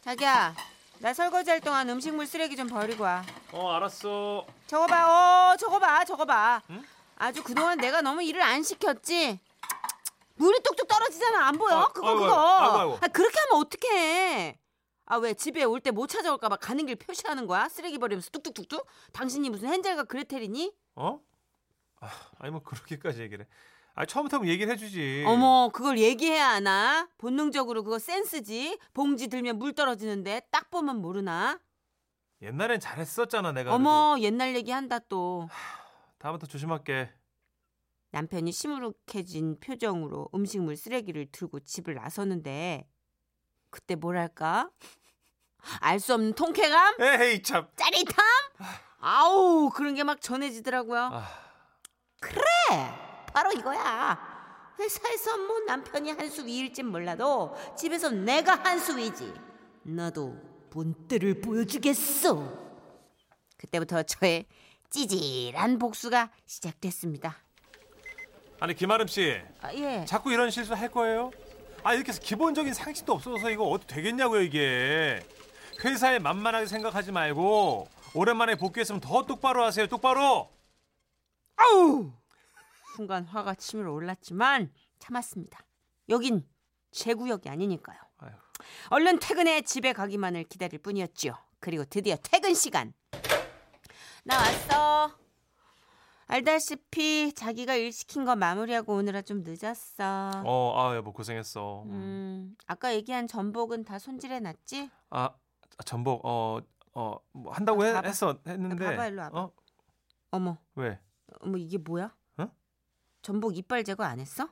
자기야, 0.00 0.54
나 1.00 1.12
설거지 1.12 1.50
할 1.50 1.60
동안 1.60 1.88
음식물 1.90 2.26
쓰레기 2.26 2.56
좀 2.56 2.68
버리고 2.68 3.04
와. 3.04 3.24
어 3.52 3.72
알았어. 3.72 4.46
저거 4.66 4.86
봐, 4.86 5.52
어, 5.52 5.56
저거 5.56 5.78
봐, 5.78 6.04
저거 6.04 6.24
봐. 6.24 6.62
응? 6.70 6.82
아주 7.16 7.42
그동안 7.42 7.76
내가 7.78 8.00
너무 8.02 8.22
일을 8.22 8.40
안 8.40 8.62
시켰지. 8.62 9.38
물이 10.36 10.60
뚝뚝 10.62 10.86
떨어지잖아. 10.88 11.46
안 11.48 11.58
보여? 11.58 11.74
아, 11.76 11.88
그거 11.92 12.08
아이고, 12.08 12.20
그거. 12.20 12.34
아이고, 12.34 12.78
아이고. 12.78 12.98
아, 13.02 13.08
그렇게 13.08 13.38
하면 13.40 13.60
어떡해? 13.64 14.58
아 15.08 15.18
왜 15.18 15.34
집에 15.34 15.62
올 15.62 15.80
때 15.80 15.92
못 15.92 16.08
찾아올까 16.08 16.48
봐 16.48 16.56
가는 16.56 16.84
길 16.84 16.96
표시하는 16.96 17.46
거야? 17.46 17.68
쓰레기 17.68 17.96
버리면서 17.98 18.28
뚝뚝뚝뚝? 18.30 18.86
당신이 19.12 19.50
무슨 19.50 19.72
헨젤과 19.72 20.04
그레텔이니? 20.04 20.72
어? 20.96 21.20
아, 22.00 22.08
아니 22.38 22.50
뭐 22.50 22.60
그렇게까지 22.62 23.22
얘기를 23.22 23.44
해. 23.44 23.48
아 23.94 24.04
처음부터 24.04 24.38
뭐 24.40 24.48
얘기를 24.48 24.70
해주지. 24.72 25.24
어머 25.26 25.70
그걸 25.72 25.98
얘기해야 25.98 26.48
하나? 26.50 27.08
본능적으로 27.18 27.82
그거 27.84 27.98
센스지. 27.98 28.78
봉지 28.92 29.28
들면 29.28 29.58
물 29.58 29.72
떨어지는데 29.74 30.42
딱 30.50 30.70
보면 30.70 31.00
모르나? 31.00 31.60
옛날엔 32.42 32.80
잘했었잖아 32.80 33.52
내가. 33.52 33.74
어머 33.74 34.16
옛날 34.20 34.54
얘기 34.56 34.70
한다 34.72 34.98
또. 34.98 35.46
그래도. 35.48 35.62
다음부터 36.18 36.46
조심할게. 36.48 37.10
남편이 38.16 38.50
시무룩해진 38.50 39.60
표정으로 39.60 40.30
음식물 40.34 40.74
쓰레기를 40.74 41.26
들고 41.30 41.60
집을 41.60 41.96
나섰는데 41.96 42.88
그때 43.68 43.94
뭐랄까? 43.94 44.70
알 45.80 46.00
수 46.00 46.14
없는 46.14 46.32
통쾌감? 46.32 46.94
에이 46.98 47.42
참. 47.42 47.68
짜릿함? 47.76 48.16
아우 49.00 49.68
그런 49.68 49.94
게 49.94 50.02
막 50.02 50.22
전해지더라고요. 50.22 51.10
아, 51.12 51.28
그래 52.18 52.40
바로 53.34 53.52
이거야. 53.52 54.18
회사에서 54.78 55.36
뭐 55.36 55.58
남편이 55.66 56.12
한 56.12 56.30
수 56.30 56.46
위일진 56.46 56.86
몰라도 56.86 57.54
집에서 57.76 58.08
내가 58.08 58.54
한 58.54 58.78
수 58.78 58.96
위지. 58.96 59.30
나도 59.82 60.38
본때를 60.70 61.42
보여주겠어. 61.42 62.64
그때부터 63.58 64.04
저의 64.04 64.46
찌질한 64.88 65.78
복수가 65.78 66.30
시작됐습니다. 66.46 67.44
아니 68.58 68.74
김아름 68.74 69.06
씨, 69.06 69.40
아, 69.60 69.72
예. 69.74 70.04
자꾸 70.06 70.32
이런 70.32 70.50
실수 70.50 70.74
할 70.74 70.90
거예요? 70.90 71.30
아 71.82 71.94
이렇게 71.94 72.08
해서 72.08 72.20
기본적인 72.20 72.72
상식도 72.74 73.12
없어서 73.12 73.50
이거 73.50 73.64
어떻게 73.64 73.96
되겠냐고요 73.96 74.42
이게. 74.42 75.24
회사에 75.84 76.18
만만하게 76.18 76.66
생각하지 76.66 77.12
말고 77.12 77.86
오랜만에 78.14 78.54
복귀했으면 78.54 79.00
더 79.00 79.24
똑바로 79.26 79.62
하세요 79.62 79.86
똑바로. 79.86 80.50
아우! 81.56 82.10
순간 82.96 83.24
화가 83.24 83.54
치밀어 83.56 83.92
올랐지만 83.92 84.72
참았습니다. 84.98 85.60
여긴 86.08 86.46
제 86.92 87.12
구역이 87.12 87.48
아니니까요. 87.50 87.98
아휴. 88.18 88.30
얼른 88.88 89.18
퇴근해 89.20 89.60
집에 89.62 89.92
가기만을 89.92 90.44
기다릴 90.44 90.78
뿐이었죠. 90.78 91.34
그리고 91.60 91.84
드디어 91.84 92.16
퇴근 92.22 92.54
시간. 92.54 92.94
나 94.24 94.38
왔어. 94.38 95.25
알다시피 96.26 97.32
자기가 97.34 97.74
일 97.76 97.92
시킨 97.92 98.24
거 98.24 98.34
마무리하고 98.34 98.94
오느라 98.96 99.22
좀 99.22 99.42
늦었어. 99.44 100.30
어, 100.44 100.74
아 100.76 100.96
여보 100.96 101.12
고생했어. 101.12 101.84
음, 101.84 102.56
아까 102.66 102.94
얘기한 102.94 103.26
전복은 103.28 103.84
다 103.84 103.98
손질해 103.98 104.40
놨지? 104.40 104.90
아 105.10 105.30
전복 105.84 106.24
어 106.26 106.60
어 106.94 107.20
뭐 107.32 107.52
한다고 107.52 107.84
해, 107.84 107.92
봐봐. 107.92 108.08
했어 108.08 108.38
했는데. 108.46 108.84
봐봐, 108.84 109.06
일로 109.08 109.22
와봐. 109.22 109.38
어 109.38 109.52
어머, 110.30 110.58
왜? 110.74 110.98
어머 111.40 111.58
이게 111.58 111.76
뭐야? 111.78 112.14
어? 112.38 112.50
전복 113.22 113.56
이빨 113.56 113.84
제거 113.84 114.02
안 114.04 114.18
했어? 114.18 114.48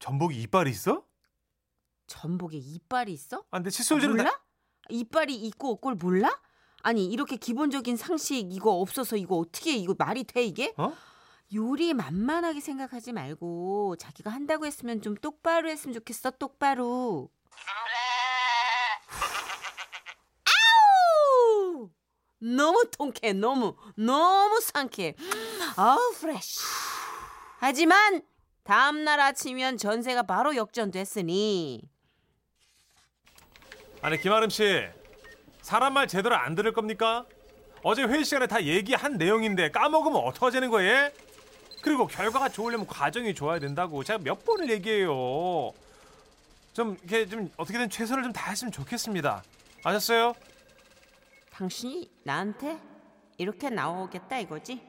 전복이 0.00 0.40
이빨이 0.42 0.70
있어? 0.70 1.04
전복에 2.06 2.56
이빨이 2.56 3.12
있어? 3.12 3.38
아 3.50 3.58
근데 3.58 3.70
칫솔질은 3.70 4.16
몰라? 4.16 4.30
다- 4.30 4.44
이빨이 4.90 5.34
있고 5.46 5.70
없고를 5.72 5.96
몰라? 5.98 6.30
아니 6.84 7.06
이렇게 7.06 7.36
기본적인 7.36 7.96
상식 7.96 8.52
이거 8.52 8.72
없어서 8.72 9.16
이거 9.16 9.36
어떻게 9.36 9.74
이거 9.74 9.94
말이 9.98 10.22
돼 10.22 10.44
이게? 10.44 10.74
어? 10.76 10.94
요리 11.54 11.94
만만하게 11.94 12.60
생각하지 12.60 13.12
말고 13.14 13.96
자기가 13.96 14.30
한다고 14.30 14.66
했으면 14.66 15.00
좀 15.00 15.14
똑바로 15.14 15.70
했으면 15.70 15.94
좋겠어 15.94 16.32
똑바로. 16.32 17.30
아우! 20.44 21.88
너무 22.38 22.84
통쾌해 22.90 23.32
너무 23.32 23.76
너무 23.96 24.60
상쾌해. 24.60 25.14
아우 25.76 26.12
프레쉬. 26.20 26.58
하지만 27.60 28.20
다음 28.62 29.04
날 29.04 29.20
아침이면 29.20 29.78
전세가 29.78 30.24
바로 30.24 30.54
역전됐으니 30.54 31.80
아니 34.02 34.20
김아름 34.20 34.50
씨 34.50 34.86
사람 35.64 35.94
말 35.94 36.06
제대로 36.06 36.36
안 36.36 36.54
들을 36.54 36.74
겁니까? 36.74 37.24
어제 37.82 38.02
회의 38.02 38.22
시간에 38.22 38.46
다 38.46 38.62
얘기한 38.62 39.16
내용인데 39.16 39.70
까먹으면 39.70 40.20
어떡하자는 40.20 40.68
거예요? 40.68 41.08
그리고 41.80 42.06
결과가 42.06 42.50
좋으려면 42.50 42.86
과정이 42.86 43.34
좋아야 43.34 43.58
된다고 43.58 44.04
제가 44.04 44.18
몇 44.18 44.44
번을 44.44 44.68
얘기해요. 44.68 45.72
좀 46.74 46.98
이렇게 47.00 47.26
좀 47.26 47.50
어떻게든 47.56 47.88
최선을 47.88 48.24
좀 48.24 48.32
다했으면 48.34 48.72
좋겠습니다. 48.72 49.42
아셨어요? 49.82 50.34
당신이 51.50 52.10
나한테 52.24 52.78
이렇게 53.38 53.70
나오겠다 53.70 54.40
이거지? 54.40 54.82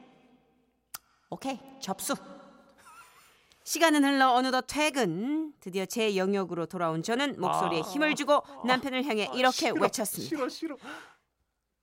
오케이 1.30 1.58
접수. 1.80 2.14
시간은 3.66 4.04
흘러 4.04 4.30
어느덧 4.30 4.64
퇴근. 4.68 5.52
드디어 5.58 5.84
제 5.86 6.16
영역으로 6.16 6.66
돌아온 6.66 7.02
저는 7.02 7.40
목소리에 7.40 7.80
아. 7.80 7.82
힘을 7.82 8.14
주고 8.14 8.40
남편을 8.64 9.04
향해 9.06 9.28
이렇게 9.34 9.56
싫어, 9.70 9.74
외쳤습니다. 9.82 10.28
싫어 10.28 10.48
싫어. 10.48 10.76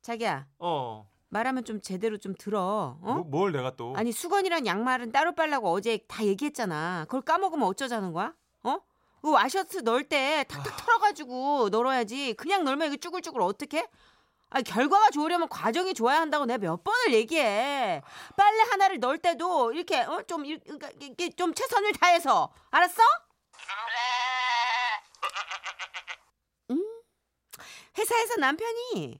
자기야 0.01 0.47
어. 0.59 1.05
말하면 1.27 1.65
좀 1.65 1.81
제대로 1.81 2.17
좀 2.17 2.35
들어. 2.39 2.97
어? 3.01 3.13
뭐, 3.15 3.23
뭘 3.25 3.51
내가 3.51 3.75
또? 3.75 3.93
아니 3.97 4.13
수건이랑 4.13 4.65
양말은 4.65 5.11
따로 5.11 5.35
빨라고 5.35 5.69
어제 5.71 5.97
다 6.07 6.23
얘기했잖아. 6.23 7.03
그걸 7.09 7.21
까먹으면 7.21 7.67
어쩌자는 7.67 8.13
거야? 8.13 8.33
어? 8.63 8.77
그 9.21 9.31
와셔츠 9.31 9.79
넣을 9.79 10.07
때 10.07 10.45
탁탁 10.47 10.77
털어가지고 10.77 11.67
널어야지. 11.69 12.35
그냥 12.35 12.63
널면 12.63 12.87
이게 12.93 12.97
쭈글쭈글 12.97 13.41
어떡해? 13.41 13.89
아니 14.53 14.63
결과가 14.63 15.09
좋으려면 15.09 15.49
과정이 15.49 15.95
좋아야 15.95 16.21
한다고 16.21 16.45
내가 16.45 16.59
몇 16.59 16.83
번을 16.83 17.13
얘기해. 17.13 18.03
빨래 18.37 18.61
하나를 18.69 18.99
넣을 18.99 19.17
때도 19.17 19.73
이렇게 19.73 20.01
어? 20.01 20.21
좀 20.27 20.45
이렇게, 20.45 20.69
이렇게 20.99 21.29
좀 21.31 21.55
최선을 21.55 21.91
다해서 21.93 22.53
알았어? 22.69 23.01
음? 26.69 26.83
회사에서 27.97 28.35
남편이 28.37 29.19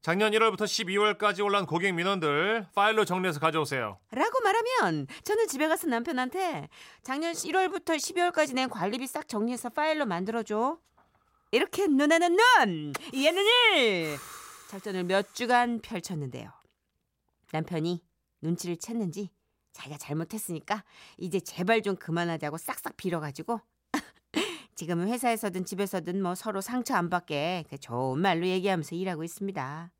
작년 0.00 0.30
1월부터 0.32 0.62
12월까지 0.62 1.44
올라온 1.44 1.66
고객 1.66 1.92
민원들 1.92 2.68
파일로 2.74 3.04
정리해서 3.04 3.40
가져오세요. 3.40 3.98
라고 4.12 4.40
말하면 4.40 5.08
저는 5.24 5.48
집에 5.48 5.66
가서 5.66 5.88
남편한테 5.88 6.68
작년 7.02 7.32
1월부터 7.32 7.96
12월까지 7.96 8.54
낸 8.54 8.70
관리비 8.70 9.08
싹 9.08 9.26
정리해서 9.28 9.70
파일로 9.70 10.06
만들어줘. 10.06 10.78
이렇게 11.52 11.86
눈에는 11.86 12.36
눈, 12.36 12.92
이에는 13.12 13.42
일 13.42 14.16
작전을 14.68 15.04
몇 15.04 15.34
주간 15.34 15.80
펼쳤는데요. 15.80 16.50
남편이 17.52 18.04
눈치를 18.40 18.76
챘는지 18.76 19.30
자기가 19.72 19.98
잘못했으니까 19.98 20.84
이제 21.18 21.40
제발 21.40 21.82
좀 21.82 21.96
그만하자고 21.96 22.56
싹싹 22.56 22.96
빌어가지고 22.96 23.60
지금은 24.76 25.08
회사에서든 25.08 25.64
집에서든 25.64 26.22
뭐 26.22 26.36
서로 26.36 26.60
상처 26.60 26.94
안 26.94 27.10
받게 27.10 27.64
그 27.68 27.78
좋은 27.78 28.20
말로 28.20 28.46
얘기하면서 28.46 28.94
일하고 28.94 29.24
있습니다. 29.24 29.92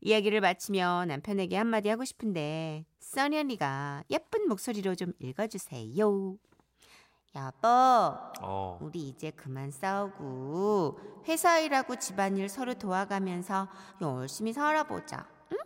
이야기를 0.00 0.40
마치며 0.40 1.06
남편에게 1.08 1.56
한마디 1.56 1.88
하고 1.88 2.04
싶은데 2.04 2.84
써니 3.00 3.36
언니가 3.36 4.04
예쁜 4.10 4.48
목소리로 4.48 4.94
좀 4.94 5.12
읽어주세요. 5.18 6.36
여보, 7.36 7.66
어. 8.42 8.78
우리 8.80 9.08
이제 9.08 9.30
그만 9.32 9.70
싸우고 9.72 11.22
회사 11.26 11.58
일하고 11.58 11.96
집안일 11.96 12.48
서로 12.48 12.74
도와가면서 12.74 13.68
열심히 14.00 14.52
살아보자. 14.52 15.26
응? 15.52 15.58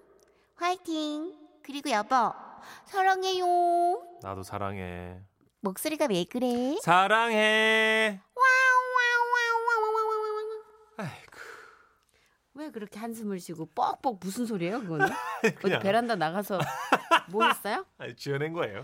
화이팅. 0.57 1.35
그리고 1.63 1.91
여보, 1.91 2.33
사랑해요. 2.87 3.45
나도 4.23 4.43
사랑해. 4.43 5.21
목소리가 5.61 6.07
왜 6.09 6.25
그래? 6.25 6.77
사랑해. 6.83 8.21
아이고. 10.97 11.39
왜 12.55 12.71
그렇게 12.71 12.99
한숨을 12.99 13.39
쉬고 13.41 13.67
뻑뻑 13.75 14.19
무슨 14.21 14.47
소리예요, 14.47 14.81
그거는? 14.81 15.07
어디 15.45 15.55
그냥. 15.55 15.81
베란다 15.81 16.17
나가서 16.17 16.59
뭐 17.29 17.45
했어요? 17.47 17.85
아니, 17.99 18.17
지어낸 18.17 18.53
거예요. 18.55 18.81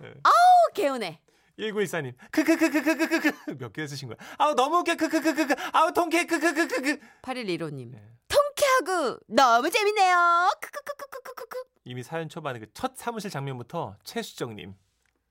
어, 0.00 0.72
개운해. 0.74 1.20
1914님, 1.58 2.14
크크크크크크크크. 2.32 3.56
몇 3.58 3.72
개 3.72 3.86
쓰신 3.86 4.08
거야? 4.08 4.16
아우, 4.38 4.54
너무 4.54 4.78
웃겨. 4.78 4.96
크크크크크. 4.96 5.54
아우, 5.72 5.92
통쾌. 5.92 6.24
크크크크크. 6.26 6.98
811호님. 7.22 7.92
네. 7.92 8.02
통쾌하고 8.28 9.18
너무 9.28 9.70
재밌네요. 9.70 10.50
크크크크크크크. 10.60 11.64
이미 11.84 12.02
사연 12.02 12.28
초반에 12.28 12.58
그 12.58 12.66
첫 12.74 12.96
사무실 12.96 13.30
장면부터 13.30 13.96
최수정님. 14.04 14.74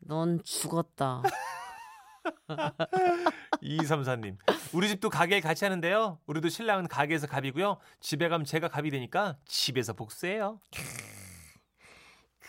넌 0.06 0.42
죽었다. 0.44 1.24
2234님. 3.62 4.38
우리 4.74 4.88
집도 4.88 5.10
가게에 5.10 5.42
같이 5.42 5.66
하는데요. 5.66 6.20
우리도 6.26 6.48
신랑은 6.50 6.88
가게에서 6.88 7.28
갑이고요. 7.28 7.80
집에 8.00 8.30
가면 8.30 8.46
제가 8.46 8.70
갑이 8.70 8.92
되니까 8.92 9.36
집에서 9.46 9.92
복수해요. 9.94 10.60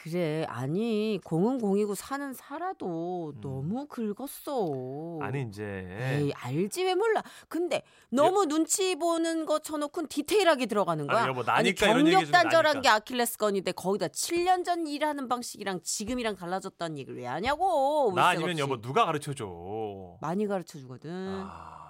그래 0.05 0.45
아니 0.51 1.19
공은 1.25 1.59
공이고 1.59 1.95
사는 1.95 2.35
살아도 2.35 3.33
음. 3.37 3.41
너무 3.41 3.87
긁었어. 3.87 5.19
아니 5.23 5.41
이제 5.49 5.65
에이 5.99 6.31
알지 6.35 6.85
왜 6.85 6.95
몰라. 6.95 7.23
근데 7.49 7.81
너무 8.11 8.45
눈치 8.45 8.97
보는 8.97 9.47
거 9.47 9.61
쳐놓고는 9.61 10.09
디테일하게 10.09 10.67
들어가는 10.67 11.07
거야. 11.07 11.21
아니, 11.21 11.29
여보, 11.31 11.43
나니까 11.43 11.99
얘기 11.99 12.11
경력 12.13 12.31
단절한. 12.31 12.83
게 12.83 12.89
아킬레스건인데 12.91 13.73
거기다 13.73 14.09
7년 14.09 14.63
전 14.63 14.87
일하는 14.87 15.27
방식이랑 15.27 15.81
지금이랑 15.83 16.37
달라졌다는 16.37 16.99
얘기를 16.99 17.17
왜 17.21 17.25
하냐고. 17.25 18.13
나 18.15 18.29
아니면 18.29 18.51
없이. 18.51 18.61
여보 18.61 18.79
누가 18.83 19.07
가르쳐 19.07 19.33
줘. 19.33 20.19
많이 20.21 20.47
가르쳐 20.47 20.79
주거든. 20.79 21.11
아. 21.49 21.81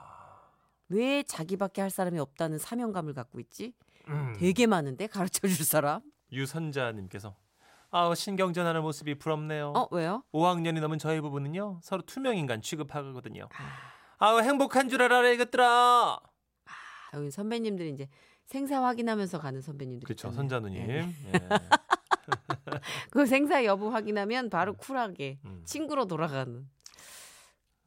왜 0.89 1.25
자기밖에 1.25 1.81
할 1.81 1.91
사람이 1.91 2.21
없다는 2.21 2.59
사명감을 2.59 3.13
갖고 3.13 3.41
있지? 3.41 3.73
음. 4.09 4.37
되게 4.39 4.69
많은데 4.69 5.09
가르쳐 5.09 5.49
줄 5.49 5.65
사람? 5.67 6.01
유선자님께서 6.31 7.35
아우 7.97 8.13
신경전하는 8.17 8.83
모습이 8.83 9.15
부럽네요. 9.15 9.73
어 9.77 9.87
왜요? 9.93 10.25
5학년이 10.33 10.81
넘은 10.81 10.99
저희 10.99 11.21
부부는요 11.21 11.79
서로 11.81 12.03
투명 12.03 12.37
인간 12.37 12.61
취급하거든요. 12.61 13.49
아, 14.19 14.27
아우 14.27 14.41
행복한 14.41 14.89
줄 14.89 15.01
알아라 15.01 15.31
이것들아. 15.31 16.19
여기 17.15 17.31
선배님들이 17.31 17.91
이제 17.91 18.09
생사 18.47 18.83
확인하면서 18.83 19.39
가는 19.39 19.61
선배님들 19.61 20.07
그렇죠 20.07 20.27
있잖아요. 20.27 20.37
선자 20.37 20.59
누님. 20.59 20.87
네. 20.89 21.15
예. 21.35 21.49
그 23.13 23.27
생사 23.27 23.65
여부 23.65 23.95
확인하면 23.95 24.51
바로 24.51 24.75
쿨하게 24.75 25.39
음. 25.45 25.63
친구로 25.65 26.07
돌아가는. 26.07 26.69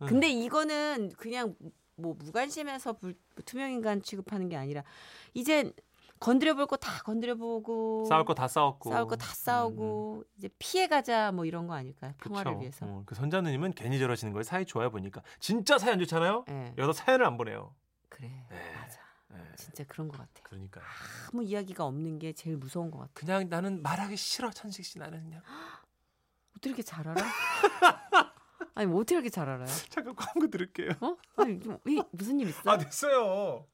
음. 0.04 0.06
근데 0.08 0.30
이거는 0.30 1.12
그냥 1.18 1.54
뭐 1.98 2.16
무관심해서 2.18 2.94
불, 2.94 3.14
투명인간 3.44 4.04
취급하는 4.04 4.48
게 4.48 4.56
아니라 4.56 4.86
이젠 5.34 5.74
건드려 6.20 6.54
볼 6.56 6.66
거 6.68 6.78
다 6.78 7.02
건드려 7.04 7.36
보고 7.36 8.06
싸울 8.10 8.26
거 8.26 8.34
다 8.34 8.48
싸웠고. 8.48 8.90
싸울 8.92 9.08
거 9.08 9.16
다 9.16 9.26
싸우고 9.34 10.24
이제 10.38 10.50
피해 10.60 10.88
가자 10.88 11.32
뭐 11.32 11.46
이런 11.46 11.68
거 11.68 11.74
아닐까요? 11.74 12.14
평화를 12.18 12.52
그쵸. 12.54 12.62
위해서. 12.62 12.86
어, 12.86 13.04
그 13.06 13.16
선자 13.16 13.42
누 13.42 13.50
님은 13.50 13.74
괜히 13.74 14.00
저러시는 14.00 14.34
거예요. 14.34 14.44
사이 14.44 14.66
좋아요 14.66 14.90
보니까 14.90 15.22
진짜 15.40 15.78
안 15.92 16.00
좋잖아요. 16.00 16.46
예. 16.50 16.74
여기다 16.78 16.94
사연을 16.94 17.26
안 17.26 17.38
보내요. 17.38 17.74
그래. 18.10 18.28
네. 18.50 18.74
맞아. 18.76 19.00
네. 19.30 19.44
진짜 19.56 19.84
그런 19.88 20.08
것 20.08 20.18
같아. 20.18 20.32
그러니까 20.44 20.82
아무 21.32 21.44
이야기가 21.44 21.86
없는 21.86 22.20
게 22.20 22.34
제일 22.34 22.58
무서운 22.58 22.90
것 22.92 23.00
같아. 23.00 23.12
그냥 23.14 23.48
나는 23.50 23.82
말하기 23.84 24.16
싫어 24.18 24.50
천식 24.50 24.86
씨 24.86 24.98
나는 25.00 25.22
그냥 25.24 25.42
어떻게 26.52 26.70
이렇게 26.70 26.82
잘 26.84 27.08
알아? 27.08 27.24
아니 28.74 28.88
뭐 28.88 29.02
어떻게 29.02 29.16
이렇게 29.16 29.30
잘 29.30 29.50
알아요? 29.50 29.66
잠깐 29.90 30.16
광고 30.16 30.48
들을게요. 30.50 30.92
어? 31.02 31.16
아니 31.38 31.60
좀, 31.60 31.78
이, 31.88 32.02
무슨 32.12 32.40
일 32.40 32.50
있어? 32.50 32.70
아 32.72 32.78
됐어요. 32.78 33.66